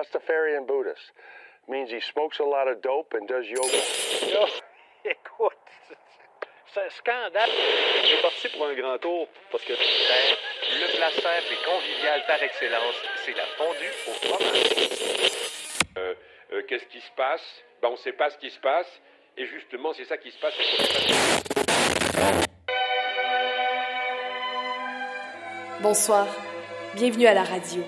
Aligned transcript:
Rastafarian 0.00 0.66
Buddhist. 0.66 1.12
Means 1.68 1.90
he 1.90 2.00
smokes 2.00 2.38
a 2.40 2.44
lot 2.44 2.66
of 2.68 2.80
dope 2.82 3.12
and 3.14 3.28
does 3.28 3.44
yoga. 3.46 3.80
Là, 4.32 4.46
écoute, 5.04 5.52
c'est 6.72 6.80
un 6.80 6.90
scandale. 6.90 7.50
J'ai 8.04 8.22
parti 8.22 8.48
pour 8.48 8.66
un 8.66 8.74
grand 8.74 8.98
tour 8.98 9.28
parce 9.52 9.62
que 9.64 9.74
Ben, 9.74 10.36
le 10.80 10.96
plat 10.96 11.10
simple 11.10 11.52
et 11.52 11.64
convivial 11.64 12.24
par 12.26 12.42
excellence, 12.42 12.94
c'est 13.24 13.36
la 13.36 13.44
fondue 13.58 13.92
au 14.08 14.12
fromage. 14.12 14.62
Euh, 15.98 16.14
euh, 16.52 16.62
Qu'est-ce 16.66 16.86
qui 16.86 17.00
se 17.00 17.10
passe? 17.14 17.62
Ben, 17.82 17.88
On 17.88 17.92
ne 17.92 17.96
sait 17.98 18.12
pas 18.12 18.30
ce 18.30 18.38
qui 18.38 18.50
se 18.50 18.58
passe. 18.58 19.00
Et 19.36 19.46
justement, 19.46 19.92
c'est 19.92 20.06
ça 20.06 20.16
qui 20.16 20.30
se 20.30 20.38
passe. 20.40 20.54
Bonsoir, 25.80 26.26
bienvenue 26.94 27.26
à 27.26 27.34
la 27.34 27.44
radio. 27.44 27.82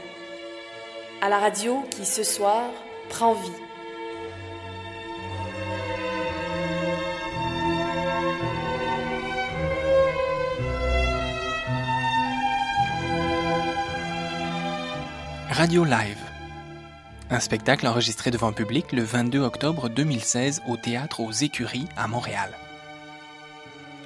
À 1.24 1.28
la 1.28 1.38
radio 1.38 1.84
qui, 1.88 2.04
ce 2.04 2.24
soir, 2.24 2.68
prend 3.08 3.34
vie. 3.34 3.48
Radio 15.48 15.84
Live. 15.84 16.18
Un 17.30 17.38
spectacle 17.38 17.86
enregistré 17.86 18.32
devant 18.32 18.48
un 18.48 18.52
public 18.52 18.91
le 18.91 19.04
22 19.04 19.38
octobre 19.42 19.88
2016 19.88 20.62
au 20.66 20.77
théâtre 20.77 21.20
aux 21.20 21.30
Écuries 21.30 21.86
à 21.96 22.08
Montréal. 22.08 22.50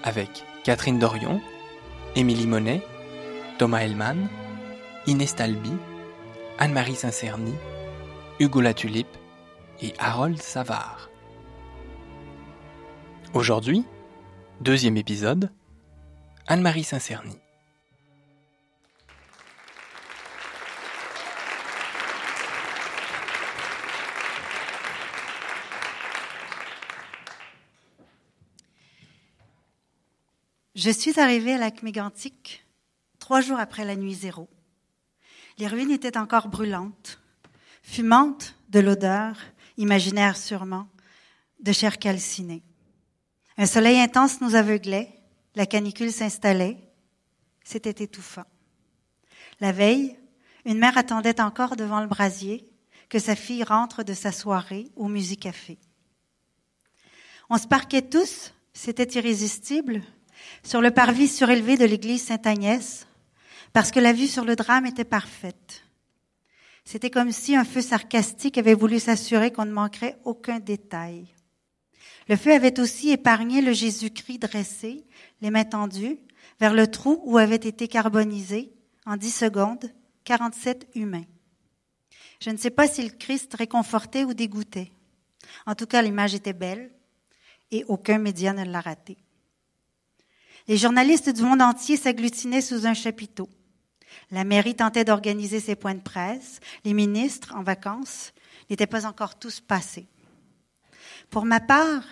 Avec 0.05 0.45
Catherine 0.65 0.99
Dorion, 0.99 1.41
Émilie 2.15 2.47
Monet, 2.47 2.83
Thomas 3.57 3.79
Hellman, 3.79 4.29
Inès 5.07 5.35
Talby, 5.35 5.73
Anne-Marie 6.59 6.95
Saint-Cerny, 6.95 7.55
Hugo 8.41 8.63
Latulippe 8.63 9.19
et 9.83 9.93
Harold 9.99 10.41
Savard. 10.41 11.11
Aujourd'hui, 13.35 13.85
deuxième 14.63 14.97
épisode, 14.97 15.51
Anne-Marie 16.47 16.85
Saint-Cerny. 16.85 17.37
Je 30.75 30.91
suis 30.91 31.21
arrivée 31.21 31.53
à 31.53 31.59
lac 31.59 31.83
mégantic 31.83 32.65
trois 33.19 33.43
jours 33.43 33.59
après 33.59 33.85
la 33.85 33.95
nuit 33.95 34.15
zéro. 34.15 34.49
Les 35.59 35.67
ruines 35.69 35.91
étaient 35.91 36.19
encore 36.19 36.49
brûlantes, 36.49 37.21
fumantes 37.83 38.55
de 38.69 38.81
l'odeur, 38.81 39.37
imaginaire 39.79 40.37
sûrement, 40.37 40.89
de 41.61 41.73
chair 41.73 41.99
calcinée. 41.99 42.63
Un 43.57 43.67
soleil 43.67 43.99
intense 43.99 44.43
nous 44.43 44.55
aveuglait, 44.55 45.09
la 45.55 45.65
canicule 45.65 46.13
s'installait, 46.13 46.77
c'était 47.65 48.05
étouffant. 48.05 48.45
La 49.61 49.73
veille, 49.73 50.17
une 50.67 50.79
mère 50.79 50.99
attendait 50.99 51.41
encore 51.41 51.77
devant 51.77 52.01
le 52.01 52.07
brasier 52.07 52.69
que 53.09 53.19
sa 53.19 53.35
fille 53.35 53.65
rentre 53.65 54.03
de 54.03 54.13
sa 54.13 54.33
soirée 54.33 54.91
au 54.95 55.09
musicafé. 55.09 55.79
On 57.49 57.57
se 57.57 57.67
parquait 57.67 58.03
tous, 58.03 58.53
c'était 58.75 59.19
irrésistible, 59.19 60.03
sur 60.63 60.83
le 60.83 60.91
parvis 60.91 61.29
surélevé 61.29 61.77
de 61.77 61.85
l'église 61.87 62.25
Sainte-Agnès, 62.25 63.06
parce 63.77 63.91
que 63.91 64.01
la 64.01 64.15
vue 64.15 64.27
sur 64.27 64.47
le 64.47 64.57
drame 64.57 64.87
était 64.87 65.05
parfaite. 65.05 65.85
C'était 66.87 67.11
comme 67.11 67.31
si 67.31 67.55
un 67.55 67.65
feu 67.67 67.83
sarcastique 67.83 68.57
avait 68.57 68.73
voulu 68.73 68.99
s'assurer 68.99 69.51
qu'on 69.51 69.67
ne 69.67 69.71
manquerait 69.71 70.17
aucun 70.25 70.61
détail. 70.61 71.27
Le 72.27 72.37
feu 72.37 72.55
avait 72.55 72.81
aussi 72.81 73.11
épargné 73.11 73.61
le 73.61 73.75
Jésus-Christ 73.75 74.39
dressé, 74.39 75.05
les 75.43 75.51
mains 75.51 75.67
tendues, 75.67 76.17
vers 76.59 76.73
le 76.73 76.87
trou 76.87 77.21
où 77.27 77.37
avaient 77.37 77.57
été 77.57 77.87
carbonisés, 77.87 78.73
en 79.05 79.19
dix 79.19 79.31
secondes, 79.31 79.93
47 80.25 80.89
humains. 80.95 81.27
Je 82.41 82.49
ne 82.49 82.57
sais 82.57 82.71
pas 82.71 82.89
si 82.89 83.03
le 83.03 83.11
Christ 83.11 83.53
réconfortait 83.53 84.25
ou 84.25 84.33
dégoûtait. 84.33 84.91
En 85.67 85.75
tout 85.75 85.87
cas, 85.87 86.01
l'image 86.01 86.35
était 86.35 86.55
belle 86.55 86.91
et 87.71 87.85
aucun 87.89 88.17
média 88.17 88.55
ne 88.55 88.65
l'a 88.65 88.81
ratée. 88.81 89.19
Les 90.67 90.79
journalistes 90.79 91.29
du 91.29 91.43
monde 91.43 91.61
entier 91.61 91.99
s'agglutinaient 91.99 92.63
sous 92.63 92.87
un 92.87 92.95
chapiteau. 92.95 93.51
La 94.31 94.45
mairie 94.45 94.75
tentait 94.75 95.05
d'organiser 95.05 95.61
ses 95.61 95.77
points 95.77 95.95
de 95.95 96.01
presse. 96.01 96.61
Les 96.85 96.95
ministres, 96.95 97.55
en 97.55 97.63
vacances, 97.63 98.33
n'étaient 98.69 98.87
pas 98.87 99.07
encore 99.07 99.39
tous 99.39 99.61
passés. 99.61 100.07
Pour 101.31 101.45
ma 101.45 101.61
part, 101.61 102.05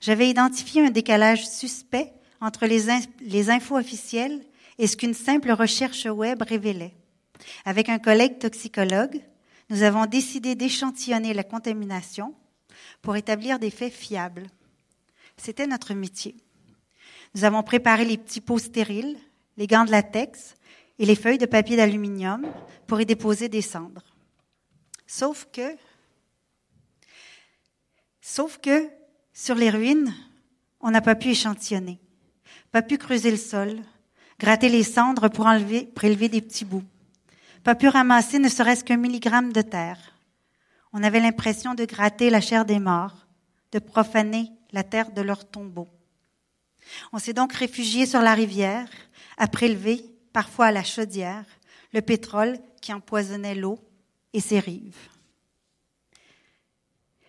j'avais 0.00 0.28
identifié 0.28 0.84
un 0.84 0.90
décalage 0.90 1.48
suspect 1.48 2.12
entre 2.40 2.66
les, 2.66 2.86
les 3.20 3.50
infos 3.50 3.78
officielles 3.78 4.44
et 4.78 4.86
ce 4.86 4.96
qu'une 4.96 5.14
simple 5.14 5.52
recherche 5.52 6.06
web 6.06 6.42
révélait. 6.42 6.94
Avec 7.64 7.88
un 7.88 7.98
collègue 7.98 8.38
toxicologue, 8.38 9.20
nous 9.70 9.82
avons 9.82 10.06
décidé 10.06 10.54
d'échantillonner 10.54 11.32
la 11.34 11.44
contamination 11.44 12.34
pour 13.02 13.16
établir 13.16 13.58
des 13.58 13.70
faits 13.70 13.92
fiables. 13.92 14.46
C'était 15.36 15.66
notre 15.66 15.94
métier. 15.94 16.36
Nous 17.34 17.44
avons 17.44 17.62
préparé 17.62 18.04
les 18.04 18.18
petits 18.18 18.40
pots 18.40 18.58
stériles, 18.58 19.18
les 19.56 19.66
gants 19.66 19.84
de 19.84 19.90
latex 19.90 20.56
et 20.98 21.06
les 21.06 21.16
feuilles 21.16 21.38
de 21.38 21.46
papier 21.46 21.76
d'aluminium 21.76 22.46
pour 22.86 23.00
y 23.00 23.06
déposer 23.06 23.48
des 23.48 23.62
cendres. 23.62 24.04
Sauf 25.06 25.48
que, 25.52 25.76
sauf 28.20 28.58
que, 28.58 28.88
sur 29.32 29.54
les 29.54 29.70
ruines, 29.70 30.14
on 30.80 30.90
n'a 30.90 31.00
pas 31.00 31.14
pu 31.14 31.28
échantillonner, 31.30 32.00
pas 32.70 32.82
pu 32.82 32.98
creuser 32.98 33.30
le 33.30 33.36
sol, 33.36 33.80
gratter 34.38 34.68
les 34.68 34.82
cendres 34.82 35.28
pour 35.28 35.46
enlever, 35.46 35.86
prélever 35.86 36.28
des 36.28 36.40
petits 36.40 36.64
bouts, 36.64 36.84
pas 37.64 37.74
pu 37.74 37.88
ramasser 37.88 38.38
ne 38.38 38.48
serait-ce 38.48 38.84
qu'un 38.84 38.96
milligramme 38.96 39.52
de 39.52 39.62
terre. 39.62 39.98
On 40.92 41.02
avait 41.02 41.20
l'impression 41.20 41.74
de 41.74 41.84
gratter 41.84 42.30
la 42.30 42.40
chair 42.40 42.64
des 42.64 42.78
morts, 42.78 43.26
de 43.72 43.78
profaner 43.78 44.50
la 44.72 44.84
terre 44.84 45.10
de 45.12 45.22
leur 45.22 45.48
tombeau. 45.48 45.88
On 47.12 47.18
s'est 47.18 47.32
donc 47.32 47.52
réfugié 47.52 48.06
sur 48.06 48.20
la 48.20 48.34
rivière, 48.34 48.88
à 49.36 49.48
prélever, 49.48 50.04
parfois 50.34 50.66
à 50.66 50.72
la 50.72 50.82
chaudière, 50.82 51.46
le 51.94 52.02
pétrole 52.02 52.58
qui 52.82 52.92
empoisonnait 52.92 53.54
l'eau 53.54 53.78
et 54.34 54.40
ses 54.40 54.58
rives. 54.58 55.08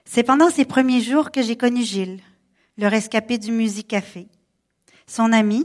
C'est 0.04 0.24
pendant 0.24 0.50
ces 0.50 0.66
premiers 0.66 1.02
jours 1.02 1.32
que 1.32 1.44
j'ai 1.44 1.56
connu 1.56 1.84
Gilles, 1.84 2.20
le 2.78 2.88
rescapé 2.88 3.38
du 3.38 3.52
Musicafé. 3.52 4.28
Son 5.08 5.32
ami, 5.32 5.64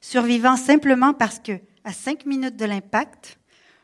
survivant 0.00 0.56
simplement 0.56 1.12
parce 1.12 1.38
que, 1.38 1.60
à 1.84 1.92
cinq 1.92 2.24
minutes 2.24 2.56
de 2.56 2.64
l'impact, 2.64 3.38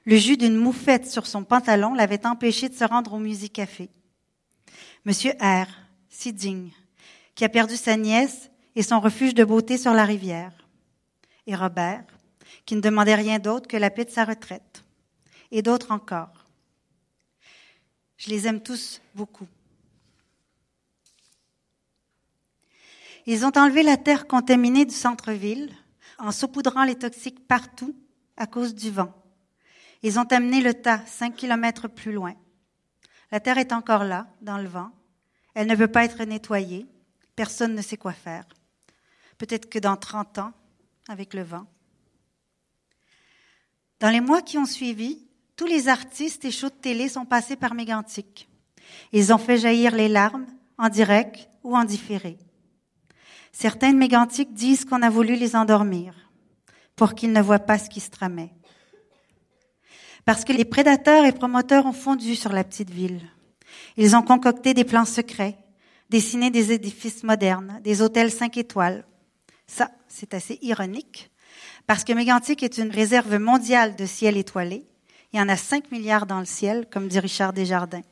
le 0.07 0.17
jus 0.17 0.39
d'une 0.39 0.57
moufette 0.57 1.09
sur 1.09 1.27
son 1.27 1.45
pantalon 1.45 1.93
l'avait 1.93 2.27
empêché 2.27 2.71
de 2.71 2.75
se 2.75 2.85
rendre 2.85 3.13
au 3.13 3.19
Musicafé. 3.19 3.91
Monsieur 5.05 5.33
R, 5.39 5.67
si 6.09 6.33
digne, 6.33 6.71
qui 7.35 7.45
a 7.45 7.51
perdu 7.51 7.77
sa 7.77 7.97
nièce 7.97 8.51
et 8.75 8.83
son 8.83 9.01
refuge 9.01 9.35
de 9.35 9.45
beauté 9.45 9.77
sur 9.77 9.93
la 9.93 10.07
rivière. 10.07 10.53
Et 11.47 11.55
Robert, 11.55 12.05
qui 12.67 12.77
ne 12.77 12.81
demandait 12.81 13.15
rien 13.15 13.39
d'autre 13.39 13.69
que 13.69 13.77
la 13.77 13.91
paix 13.91 14.05
de 14.05 14.11
sa 14.11 14.25
retraite. 14.25 14.85
Et 15.51 15.63
d'autres 15.63 15.93
encore. 15.93 16.47
Je 18.17 18.31
les 18.31 18.47
aime 18.47 18.63
tous 18.63 19.01
beaucoup. 19.15 19.49
Ils 23.27 23.45
ont 23.45 23.53
enlevé 23.57 23.83
la 23.83 23.97
terre 23.97 24.27
contaminée 24.27 24.85
du 24.85 24.95
centre-ville 24.95 25.71
en 26.19 26.33
saupoudrant 26.33 26.85
les 26.85 26.97
toxiques 26.97 27.47
partout 27.47 27.95
à 28.37 28.47
cause 28.47 28.75
du 28.75 28.91
vent. 28.91 29.13
Ils 30.03 30.19
ont 30.19 30.25
amené 30.31 30.61
le 30.61 30.75
tas 30.75 31.05
cinq 31.07 31.37
kilomètres 31.37 31.89
plus 31.89 32.13
loin. 32.13 32.35
La 33.31 33.41
terre 33.41 33.59
est 33.59 33.73
encore 33.73 34.05
là, 34.05 34.27
dans 34.41 34.59
le 34.59 34.69
vent. 34.69 34.91
Elle 35.55 35.67
ne 35.67 35.77
peut 35.77 35.89
pas 35.89 36.05
être 36.05 36.23
nettoyée. 36.25 36.87
Personne 37.37 37.75
ne 37.75 37.83
sait 37.83 37.97
quoi 37.97 38.13
faire. 38.13 38.45
Peut-être 39.39 39.69
que 39.69 39.79
dans 39.79 39.97
30 39.97 40.39
ans, 40.39 40.53
avec 41.09 41.35
le 41.35 41.43
vent. 41.43 41.67
Dans 44.01 44.09
les 44.09 44.23
mois 44.23 44.41
qui 44.41 44.57
ont 44.57 44.67
suivi, 44.67 45.27
tous 45.57 45.67
les 45.67 45.89
artistes 45.89 46.47
et 46.47 46.51
shows 46.51 46.71
de 46.71 46.75
télé 46.75 47.09
sont 47.11 47.27
passés 47.27 47.57
par 47.57 47.75
Mégantic. 47.75 48.49
Ils 49.13 49.33
ont 49.33 49.39
fait 49.39 49.59
jaillir 49.59 49.95
les 49.95 50.09
larmes, 50.09 50.47
en 50.79 50.89
direct 50.89 51.49
ou 51.63 51.77
en 51.77 51.85
différé. 51.85 52.39
Certains 53.53 53.93
de 53.93 53.99
Mégantic 53.99 54.55
disent 54.55 54.87
qu'on 54.87 55.03
a 55.03 55.11
voulu 55.11 55.37
les 55.37 55.55
endormir 55.55 56.15
pour 56.97 57.15
qu'ils 57.15 57.33
ne 57.33 57.43
voient 57.43 57.59
pas 57.59 57.79
ce 57.79 57.91
qui 57.91 58.01
se 58.01 58.11
tramait. 58.11 58.55
Parce 60.25 60.45
que 60.45 60.53
les 60.53 60.65
prédateurs 60.65 61.25
et 61.27 61.33
promoteurs 61.33 61.85
ont 61.85 61.93
fondu 61.93 62.37
sur 62.37 62.53
la 62.53 62.65
petite 62.65 62.91
ville. 62.91 63.21
Ils 63.99 64.17
ont 64.17 64.23
concocté 64.23 64.73
des 64.73 64.85
plans 64.85 65.05
secrets, 65.05 65.59
dessiné 66.09 66.51
des 66.51 66.73
édifices 66.73 67.23
modernes, 67.23 67.81
des 67.83 68.01
hôtels 68.01 68.31
cinq 68.31 68.57
étoiles. 68.57 69.05
Ça, 69.67 69.91
c'est 70.09 70.33
assez 70.33 70.59
ironique, 70.63 71.30
parce 71.91 72.05
que 72.05 72.13
Mégantic 72.13 72.63
est 72.63 72.79
une 72.79 72.93
réserve 72.93 73.37
mondiale 73.41 73.97
de 73.97 74.07
ciel 74.07 74.37
étoilé 74.37 74.85
Il 75.33 75.41
y 75.41 75.43
en 75.43 75.49
a 75.49 75.57
5 75.57 75.91
milliards 75.91 76.25
dans 76.25 76.39
le 76.39 76.45
ciel, 76.45 76.87
comme 76.89 77.09
dit 77.09 77.19
Richard 77.19 77.53
Desjardins. 77.53 78.05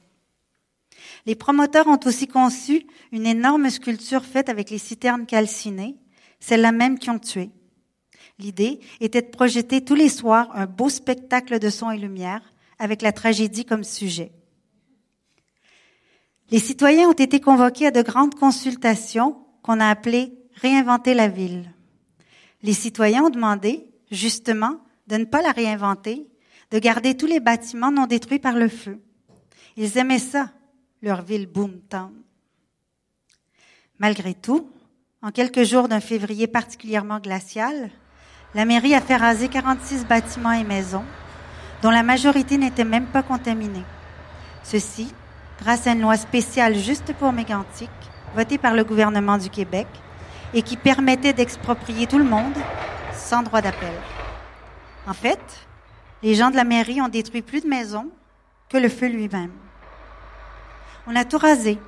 Les 1.26 1.36
promoteurs 1.36 1.86
ont 1.86 2.00
aussi 2.04 2.26
conçu 2.26 2.88
une 3.12 3.25
énorme 3.25 3.70
sculpture 3.70 4.25
faite 4.25 4.48
avec 4.48 4.70
les 4.70 4.78
citernes 4.78 5.26
calcinées, 5.26 5.94
celles-là 6.40 6.72
même 6.72 6.98
qui 6.98 7.08
ont 7.08 7.20
tué. 7.20 7.50
L'idée 8.40 8.80
était 8.98 9.22
de 9.22 9.28
projeter 9.28 9.84
tous 9.84 9.94
les 9.94 10.08
soirs 10.08 10.48
un 10.54 10.66
beau 10.66 10.88
spectacle 10.88 11.60
de 11.60 11.70
son 11.70 11.92
et 11.92 11.98
lumière 11.98 12.42
avec 12.80 13.00
la 13.00 13.12
tragédie 13.12 13.64
comme 13.64 13.84
sujet. 13.84 14.32
Les 16.50 16.58
citoyens 16.58 17.10
ont 17.10 17.12
été 17.12 17.38
convoqués 17.38 17.86
à 17.86 17.90
de 17.92 18.02
grandes 18.02 18.34
consultations 18.34 19.36
qu'on 19.62 19.78
a 19.78 19.88
appelées 19.88 20.32
Réinventer 20.56 21.14
la 21.14 21.28
ville. 21.28 21.72
Les 22.62 22.72
citoyens 22.72 23.25
ont 23.25 23.31
demandé, 23.31 23.87
justement, 24.10 24.81
de 25.06 25.16
ne 25.16 25.25
pas 25.25 25.43
la 25.43 25.52
réinventer, 25.52 26.26
de 26.70 26.78
garder 26.78 27.16
tous 27.16 27.26
les 27.26 27.40
bâtiments 27.40 27.93
non 27.93 28.06
détruits 28.06 28.38
par 28.38 28.55
le 28.55 28.69
feu. 28.69 29.00
Ils 29.76 29.96
aimaient 29.96 30.19
ça, 30.19 30.50
leur 31.02 31.22
ville 31.22 31.46
boomtown. 31.46 32.12
Malgré 33.99 34.34
tout, 34.34 34.70
en 35.22 35.31
quelques 35.31 35.64
jours 35.64 35.88
d'un 35.88 36.00
février 36.00 36.46
particulièrement 36.46 37.20
glacial, 37.20 37.90
la 38.55 38.64
mairie 38.64 38.94
a 38.94 39.00
fait 39.00 39.16
raser 39.16 39.49
46 39.49 40.06
bâtiments 40.06 40.52
et 40.52 40.64
maisons, 40.64 41.04
dont 41.82 41.90
la 41.90 42.02
majorité 42.02 42.58
n'était 42.58 42.84
même 42.84 43.06
pas 43.06 43.22
contaminée. 43.22 43.84
Ceci, 44.62 45.12
grâce 45.61 45.87
à 45.87 45.93
une 45.93 46.00
loi 46.00 46.16
spéciale 46.16 46.76
juste 46.76 47.12
pour 47.14 47.32
Mégantic, 47.32 47.90
votée 48.34 48.58
par 48.58 48.75
le 48.75 48.84
gouvernement 48.84 49.38
du 49.38 49.50
Québec, 49.50 49.87
et 50.55 50.62
qui 50.62 50.77
permettait 50.77 51.33
d'exproprier 51.33 52.06
tout 52.06 52.19
le 52.19 52.25
monde 52.25 52.56
sans 53.12 53.43
droit 53.43 53.61
d'appel. 53.61 53.93
En 55.06 55.15
fait, 55.15 55.41
les 56.23 56.35
gens 56.35 56.50
de 56.50 56.56
la 56.56 56.65
mairie 56.65 57.00
ont 57.00 57.09
détruit 57.09 57.43
plus 57.43 57.61
de 57.61 57.69
maisons 57.69 58.09
que 58.69 58.77
le 58.77 58.89
feu 58.89 59.09
lui-même. 59.09 59.53
On 61.06 61.17
a 61.17 61.25
tout 61.25 61.39
rasé, 61.39 61.79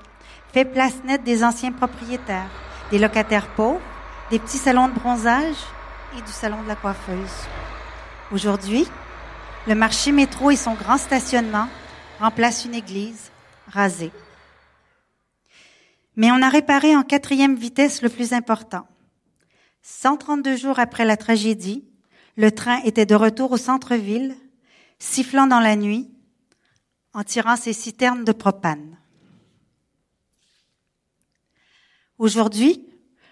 fait 0.52 0.64
place 0.64 0.94
nette 1.04 1.24
des 1.24 1.44
anciens 1.44 1.72
propriétaires, 1.72 2.50
des 2.90 2.98
locataires 2.98 3.48
pauvres, 3.48 3.80
des 4.30 4.38
petits 4.38 4.58
salons 4.58 4.88
de 4.88 4.94
bronzage 4.94 5.56
et 6.16 6.22
du 6.22 6.32
salon 6.32 6.62
de 6.62 6.68
la 6.68 6.76
coiffeuse. 6.76 7.46
Aujourd'hui, 8.32 8.86
le 9.66 9.74
marché 9.74 10.12
métro 10.12 10.50
et 10.50 10.56
son 10.56 10.74
grand 10.74 10.98
stationnement 10.98 11.68
remplacent 12.18 12.64
une 12.64 12.74
église 12.74 13.30
rasée. 13.70 14.12
Mais 16.16 16.30
on 16.30 16.42
a 16.42 16.48
réparé 16.48 16.96
en 16.96 17.02
quatrième 17.02 17.56
vitesse 17.56 18.02
le 18.02 18.08
plus 18.08 18.32
important. 18.32 18.86
132 19.82 20.56
jours 20.56 20.78
après 20.78 21.04
la 21.04 21.16
tragédie, 21.16 21.84
le 22.36 22.50
train 22.50 22.82
était 22.82 23.06
de 23.06 23.14
retour 23.14 23.52
au 23.52 23.56
centre-ville, 23.56 24.36
sifflant 24.98 25.46
dans 25.46 25.60
la 25.60 25.76
nuit, 25.76 26.10
en 27.12 27.24
tirant 27.24 27.56
ses 27.56 27.72
citernes 27.72 28.24
de 28.24 28.32
propane. 28.32 28.98
Aujourd'hui, 32.18 32.86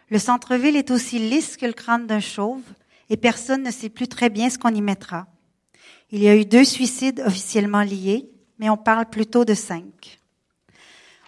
le 0.09 0.19
centre-ville 0.19 0.77
est 0.77 0.91
aussi 0.91 1.19
lisse 1.19 1.57
que 1.57 1.67
le 1.67 1.73
crâne 1.73 2.07
d'un 2.07 2.21
chauve 2.21 2.63
et 3.11 3.17
personne 3.17 3.63
ne 3.63 3.71
sait 3.71 3.91
plus 3.91 4.09
très 4.09 4.31
bien 4.31 4.49
ce 4.51 4.59
qu'on 4.59 4.75
y 4.75 4.81
mettra. 4.81 5.27
Il 6.11 6.23
y 6.23 6.29
a 6.29 6.37
eu 6.37 6.47
deux 6.47 6.65
suicides 6.65 7.23
officiellement 7.27 7.83
liés, 7.83 8.31
mais 8.59 8.71
on 8.71 8.79
parle 8.79 9.07
plutôt 9.07 9.45
de 9.45 9.55
cinq. 9.55 10.21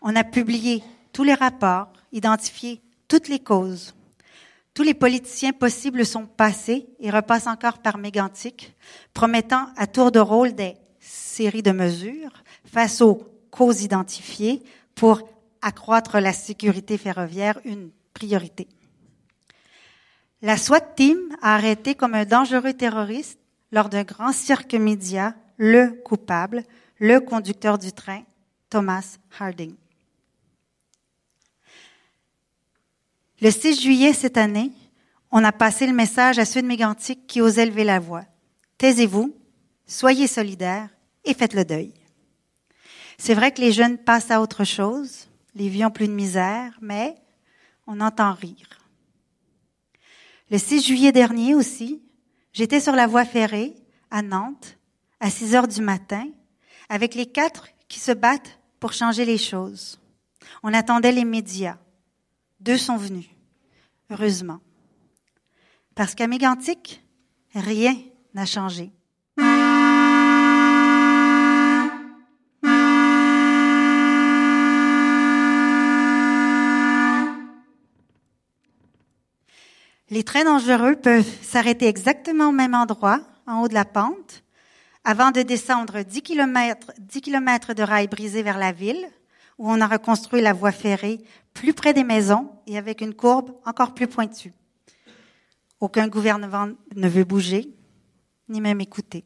On 0.00 0.16
a 0.16 0.24
publié 0.24 0.82
tous 1.12 1.24
les 1.24 1.34
rapports, 1.34 1.92
identifié 2.12 2.80
toutes 3.08 3.28
les 3.28 3.40
causes. 3.40 3.94
Tous 4.74 4.82
les 4.82 4.94
politiciens 4.94 5.52
possibles 5.52 6.06
sont 6.06 6.26
passés 6.26 6.86
et 7.00 7.10
repassent 7.10 7.46
encore 7.46 7.78
par 7.78 7.98
mégantique, 7.98 8.74
promettant 9.12 9.66
à 9.76 9.86
tour 9.86 10.12
de 10.12 10.20
rôle 10.20 10.54
des 10.54 10.76
séries 11.00 11.62
de 11.62 11.72
mesures 11.72 12.44
face 12.64 13.00
aux 13.00 13.26
causes 13.50 13.82
identifiées 13.82 14.62
pour 14.94 15.28
accroître 15.60 16.18
la 16.20 16.32
sécurité 16.32 16.98
ferroviaire, 16.98 17.60
une 17.64 17.90
priorité. 18.14 18.68
La 20.42 20.56
SWAT 20.56 20.80
Team 20.96 21.18
a 21.42 21.54
arrêté 21.54 21.94
comme 21.94 22.14
un 22.14 22.24
dangereux 22.24 22.72
terroriste 22.72 23.38
lors 23.72 23.88
d'un 23.88 24.04
grand 24.04 24.32
cirque 24.32 24.74
média 24.74 25.34
le 25.56 25.90
coupable, 26.02 26.64
le 26.98 27.20
conducteur 27.20 27.76
du 27.76 27.92
train, 27.92 28.22
Thomas 28.70 29.18
Harding. 29.38 29.74
Le 33.42 33.50
6 33.50 33.80
juillet 33.80 34.12
cette 34.12 34.36
année, 34.36 34.70
on 35.30 35.42
a 35.44 35.52
passé 35.52 35.86
le 35.86 35.94
message 35.94 36.38
à 36.38 36.44
ceux 36.44 36.60
de 36.60 36.66
Mégantic 36.66 37.26
qui 37.26 37.40
osaient 37.40 37.64
lever 37.64 37.84
la 37.84 37.98
voix. 37.98 38.24
Taisez-vous, 38.76 39.34
soyez 39.86 40.26
solidaires 40.26 40.90
et 41.24 41.32
faites 41.32 41.54
le 41.54 41.64
deuil. 41.64 41.94
C'est 43.16 43.32
vrai 43.32 43.52
que 43.52 43.62
les 43.62 43.72
jeunes 43.72 43.96
passent 43.96 44.30
à 44.30 44.42
autre 44.42 44.64
chose, 44.64 45.28
les 45.54 45.70
vies 45.70 45.86
ont 45.86 45.90
plus 45.90 46.06
de 46.06 46.12
misère, 46.12 46.76
mais 46.82 47.14
on 47.86 48.00
entend 48.00 48.34
rire. 48.34 48.78
Le 50.50 50.58
6 50.58 50.82
juillet 50.82 51.12
dernier 51.12 51.54
aussi, 51.54 52.02
j'étais 52.52 52.80
sur 52.80 52.94
la 52.94 53.06
voie 53.06 53.24
ferrée 53.24 53.74
à 54.10 54.20
Nantes 54.20 54.76
à 55.18 55.30
6 55.30 55.54
heures 55.54 55.68
du 55.68 55.80
matin 55.80 56.28
avec 56.90 57.14
les 57.14 57.26
quatre 57.26 57.68
qui 57.88 58.00
se 58.00 58.12
battent 58.12 58.58
pour 58.80 58.92
changer 58.92 59.24
les 59.24 59.38
choses. 59.38 59.98
On 60.62 60.74
attendait 60.74 61.12
les 61.12 61.24
médias. 61.24 61.78
Deux 62.60 62.76
sont 62.76 62.98
venus, 62.98 63.26
heureusement. 64.10 64.60
Parce 65.94 66.14
qu'à 66.14 66.26
Mégantic, 66.26 67.02
rien 67.54 67.96
n'a 68.34 68.44
changé. 68.44 68.92
Les 80.10 80.24
trains 80.24 80.44
dangereux 80.44 80.96
peuvent 80.96 81.24
s'arrêter 81.42 81.86
exactement 81.86 82.48
au 82.48 82.52
même 82.52 82.74
endroit, 82.74 83.20
en 83.46 83.62
haut 83.62 83.68
de 83.68 83.74
la 83.74 83.84
pente, 83.86 84.42
avant 85.04 85.30
de 85.30 85.40
descendre 85.40 86.02
10 86.02 86.20
km, 86.20 86.92
10 86.98 87.20
km 87.22 87.72
de 87.72 87.82
rails 87.82 88.08
brisés 88.08 88.42
vers 88.42 88.58
la 88.58 88.72
ville, 88.72 89.08
où 89.60 89.70
on 89.70 89.82
a 89.82 89.86
reconstruit 89.86 90.40
la 90.40 90.54
voie 90.54 90.72
ferrée 90.72 91.20
plus 91.52 91.74
près 91.74 91.92
des 91.92 92.02
maisons 92.02 92.50
et 92.66 92.78
avec 92.78 93.02
une 93.02 93.12
courbe 93.12 93.54
encore 93.66 93.92
plus 93.92 94.06
pointue. 94.06 94.54
Aucun 95.80 96.08
gouvernement 96.08 96.70
ne 96.96 97.08
veut 97.08 97.24
bouger, 97.24 97.70
ni 98.48 98.62
même 98.62 98.80
écouter. 98.80 99.22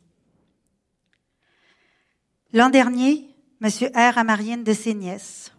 L'an 2.52 2.68
dernier, 2.68 3.28
M. 3.62 3.70
R 3.94 4.18
a 4.18 4.24
marié 4.24 4.54
une 4.54 4.64
de 4.64 4.72
ses 4.72 4.94
nièces. 4.94 5.52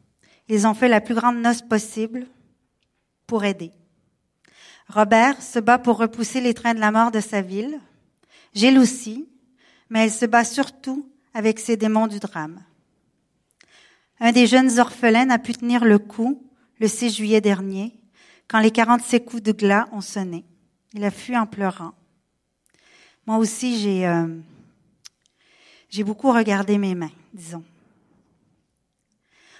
Ils 0.49 0.67
ont 0.67 0.73
fait 0.73 0.89
la 0.89 0.99
plus 0.99 1.15
grande 1.15 1.37
noce 1.37 1.61
possible 1.61 2.27
pour 3.27 3.45
aider. 3.45 3.71
Robert 4.89 5.41
se 5.41 5.59
bat 5.59 5.79
pour 5.79 5.97
repousser 5.97 6.41
les 6.41 6.53
trains 6.53 6.73
de 6.73 6.81
la 6.81 6.91
mort 6.91 7.11
de 7.11 7.21
sa 7.21 7.41
ville. 7.41 7.79
Gilles 8.53 8.77
aussi, 8.77 9.29
mais 9.89 10.03
elle 10.03 10.11
se 10.11 10.25
bat 10.25 10.43
surtout 10.43 11.09
avec 11.33 11.59
ses 11.59 11.77
démons 11.77 12.07
du 12.07 12.19
drame. 12.19 12.61
Un 14.19 14.31
des 14.31 14.47
jeunes 14.47 14.79
orphelins 14.79 15.29
a 15.29 15.39
pu 15.39 15.53
tenir 15.53 15.83
le 15.83 15.99
coup 15.99 16.41
le 16.79 16.87
6 16.87 17.15
juillet 17.15 17.41
dernier, 17.41 17.93
quand 18.47 18.59
les 18.59 18.71
46 18.71 19.23
coups 19.23 19.43
de 19.43 19.51
glas 19.51 19.87
ont 19.91 20.01
sonné. 20.01 20.45
Il 20.93 21.03
a 21.03 21.11
fui 21.11 21.37
en 21.37 21.45
pleurant. 21.45 21.93
Moi 23.25 23.37
aussi, 23.37 23.79
j'ai 23.79 24.07
euh, 24.07 24.27
j'ai 25.89 26.03
beaucoup 26.03 26.31
regardé 26.31 26.77
mes 26.77 26.93
mains, 26.93 27.11
disons. 27.33 27.63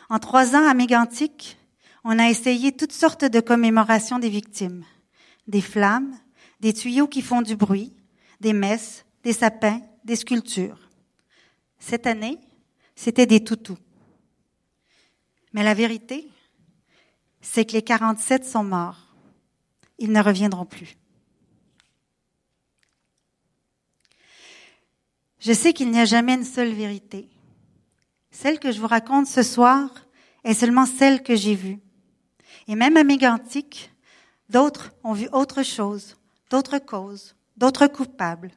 En 0.10 0.20
trois 0.20 0.56
ans 0.56 0.68
à 0.68 0.74
Mégantic, 0.74 1.58
on 2.04 2.20
a 2.20 2.30
essayé 2.30 2.72
toutes 2.72 2.92
sortes 2.92 3.26
de 3.26 3.40
commémorations 3.40 4.20
des 4.20 4.30
victimes. 4.30 4.84
Des 5.48 5.62
flammes, 5.62 6.14
des 6.60 6.74
tuyaux 6.74 7.08
qui 7.08 7.22
font 7.22 7.42
du 7.42 7.56
bruit, 7.56 7.94
des 8.42 8.54
messes, 8.54 9.06
des 9.24 9.34
sapins, 9.34 9.82
des 10.04 10.16
sculptures. 10.16 10.90
Cette 11.80 12.06
année, 12.06 12.38
c'était 12.96 13.26
des 13.26 13.44
toutous. 13.44 13.78
Mais 15.56 15.64
la 15.64 15.74
vérité, 15.74 16.30
c'est 17.40 17.64
que 17.64 17.72
les 17.72 17.82
47 17.82 18.44
sont 18.44 18.66
morts. 18.66 19.16
Ils 20.00 20.12
ne 20.12 20.22
reviendront 20.22 20.66
plus. 20.66 20.98
Je 25.40 25.54
sais 25.54 25.72
qu'il 25.72 25.92
n'y 25.92 26.02
a 26.02 26.04
jamais 26.04 26.34
une 26.34 26.44
seule 26.44 26.74
vérité. 26.74 27.30
Celle 28.32 28.60
que 28.60 28.74
je 28.74 28.82
vous 28.82 28.88
raconte 28.88 29.28
ce 29.28 29.44
soir 29.44 29.90
est 30.44 30.56
seulement 30.56 30.86
celle 30.86 31.24
que 31.24 31.38
j'ai 31.38 31.56
vue. 31.56 31.80
Et 32.68 32.76
même 32.76 32.98
à 32.98 33.06
Mégantic, 33.06 33.94
d'autres 34.50 34.92
ont 35.06 35.14
vu 35.14 35.30
autre 35.32 35.64
chose, 35.64 36.18
d'autres 36.50 36.80
causes, 36.80 37.34
d'autres 37.56 37.88
coupables. 37.88 38.52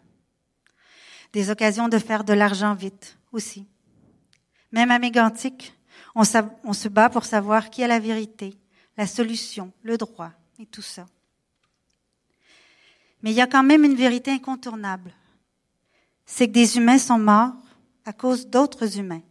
Des 1.32 1.50
occasions 1.50 1.86
de 1.88 1.98
faire 2.00 2.24
de 2.24 2.32
l'argent 2.32 2.74
vite 2.74 3.16
aussi. 3.30 3.68
Même 4.72 4.90
à 4.90 4.98
Mégantic, 4.98 5.77
on, 6.18 6.72
se 6.72 6.88
bat 6.88 7.08
pour 7.08 7.24
savoir 7.24 7.70
qui 7.70 7.84
a 7.84 7.86
la 7.86 8.00
vérité, 8.00 8.56
la 8.96 9.06
solution, 9.06 9.72
le 9.82 9.96
droit 9.96 10.32
et 10.58 10.66
tout 10.66 10.82
ça. 10.82 11.06
Mais 13.22 13.30
il 13.30 13.36
y 13.36 13.40
a 13.40 13.46
quand 13.46 13.62
même 13.62 13.84
une 13.84 13.94
vérité 13.94 14.32
incontournable. 14.32 15.12
C'est 16.26 16.48
que 16.48 16.52
des 16.52 16.76
humains 16.76 16.98
sont 16.98 17.20
morts 17.20 17.54
à 18.04 18.12
cause 18.12 18.48
d'autres 18.48 18.98
humains. 18.98 19.22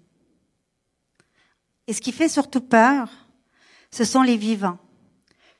Et 1.87 1.93
ce 1.93 1.99
qui 1.99 2.13
fait 2.13 2.29
surtout 2.29 2.61
peur, 2.61 3.09
ce 3.91 4.05
sont 4.05 4.21
les 4.21 4.37
vivants, 4.37 4.79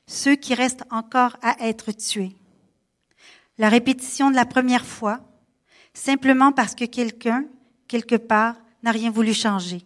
ceux 0.08 0.36
qui 0.36 0.54
restent 0.54 0.86
encore 0.92 1.36
à 1.42 1.68
être 1.68 1.92
tués. 1.92 2.36
La 3.58 3.68
répétition 3.68 4.32
de 4.32 4.36
la 4.36 4.46
première 4.46 4.86
fois, 4.86 5.20
simplement 5.94 6.54
parce 6.54 6.76
que 6.76 6.86
quelqu'un, 6.86 7.46
quelque 7.88 8.16
part, 8.16 8.56
n'a 8.84 8.92
rien 8.92 9.12
voulu 9.12 9.34
changer, 9.34 9.86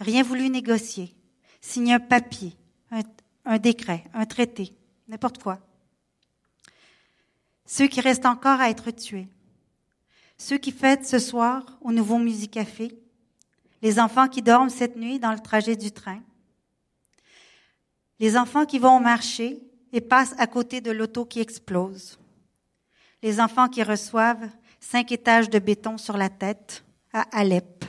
rien 0.00 0.22
voulu 0.22 0.48
négocier, 0.48 1.14
signer 1.60 1.94
un 1.94 2.00
papier, 2.00 2.56
un, 3.44 3.58
décret, 3.58 4.04
un 4.14 4.26
traité, 4.26 4.74
n'importe 5.08 5.42
quoi. 5.42 5.60
Ceux 7.66 7.86
qui 7.86 8.00
restent 8.00 8.26
encore 8.26 8.60
à 8.60 8.70
être 8.70 8.90
tués. 8.90 9.28
Ceux 10.38 10.58
qui 10.58 10.72
fêtent 10.72 11.06
ce 11.06 11.18
soir 11.18 11.78
au 11.82 11.92
Nouveau 11.92 12.18
Musicafé. 12.18 12.98
Les 13.82 14.00
enfants 14.00 14.26
qui 14.26 14.42
dorment 14.42 14.70
cette 14.70 14.96
nuit 14.96 15.20
dans 15.20 15.32
le 15.32 15.38
trajet 15.38 15.76
du 15.76 15.92
train. 15.92 16.20
Les 18.18 18.36
enfants 18.36 18.66
qui 18.66 18.78
vont 18.78 18.96
au 18.96 19.00
marché 19.00 19.60
et 19.92 20.00
passent 20.00 20.34
à 20.38 20.46
côté 20.46 20.80
de 20.80 20.90
l'auto 20.90 21.24
qui 21.24 21.40
explose. 21.40 22.18
Les 23.22 23.40
enfants 23.40 23.68
qui 23.68 23.82
reçoivent 23.82 24.48
cinq 24.80 25.12
étages 25.12 25.50
de 25.50 25.58
béton 25.58 25.98
sur 25.98 26.16
la 26.16 26.28
tête 26.28 26.84
à 27.12 27.22
Alep. 27.38 27.84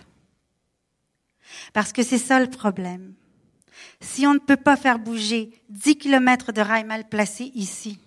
Parce 1.74 1.93
que 1.93 2.03
c'est 2.03 2.17
ça 2.17 2.39
le 2.39 2.50
problème. 2.50 3.13
Si 4.00 4.27
on 4.27 4.34
ne 4.34 4.39
peut 4.39 4.58
pas 4.58 4.75
faire 4.75 5.00
bouger 5.00 5.51
10 5.70 5.98
kilomètres 5.98 6.51
de 6.51 6.62
rails 6.62 6.86
mal 6.86 7.08
placés 7.08 7.51
ici, 7.55 8.00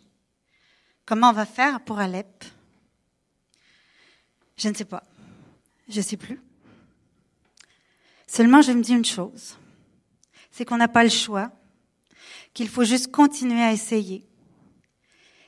comment 1.06 1.30
on 1.30 1.34
va 1.34 1.46
faire 1.46 1.80
pour 1.80 1.98
Alep? 1.98 2.44
Je 4.56 4.68
ne 4.68 4.74
sais 4.74 4.84
pas. 4.84 5.02
Je 5.88 5.98
ne 5.98 6.04
sais 6.04 6.16
plus. 6.16 6.40
Seulement, 8.26 8.62
je 8.62 8.72
me 8.72 8.82
dis 8.82 8.92
une 8.92 9.04
chose. 9.04 9.56
C'est 10.50 10.64
qu'on 10.64 10.76
n'a 10.76 10.88
pas 10.88 11.04
le 11.04 11.10
choix, 11.10 11.50
qu'il 12.52 12.68
faut 12.68 12.84
juste 12.84 13.10
continuer 13.10 13.62
à 13.62 13.72
essayer. 13.72 14.24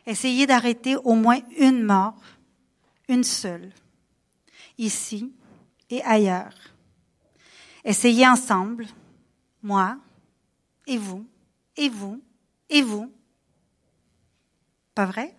Essayer 0.07 0.47
d'arrêter 0.47 0.97
au 0.97 1.15
moins 1.15 1.41
une 1.59 1.83
mort, 1.83 2.21
une 3.09 3.25
seule, 3.25 3.73
ici 4.79 5.33
et 5.91 6.03
ailleurs. 6.03 6.55
Essayer 7.87 8.27
ensemble, 8.27 8.85
moi, 9.63 9.97
et 10.89 10.99
vous, 10.99 11.25
et 11.77 11.89
vous, 11.89 12.21
et 12.69 12.83
vous. 12.83 13.13
Pas 14.93 15.07
vrai? 15.07 15.33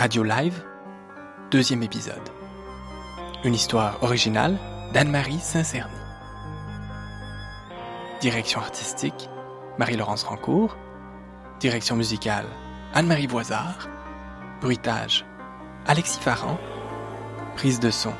Radio 0.00 0.22
Live, 0.22 0.64
deuxième 1.50 1.82
épisode. 1.82 2.30
Une 3.44 3.52
histoire 3.52 4.02
originale 4.02 4.56
d'Anne-Marie 4.94 5.38
Saint-Cerny. 5.38 5.92
Direction 8.22 8.60
artistique, 8.60 9.28
Marie-Laurence 9.76 10.22
Rancourt. 10.22 10.78
Direction 11.58 11.96
musicale, 11.96 12.46
Anne-Marie 12.94 13.26
Voisard. 13.26 13.90
Bruitage, 14.62 15.26
Alexis 15.86 16.18
Farran. 16.18 16.58
Prise 17.56 17.78
de 17.78 17.90
son, 17.90 18.14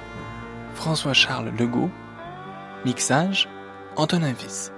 François-Charles 0.75 1.51
Legault. 1.59 1.91
Mixage, 2.85 3.49
Antonin 3.97 4.35
Viss. 4.35 4.71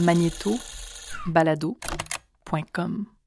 Magnéto 0.00 0.58
balado.com 1.26 3.19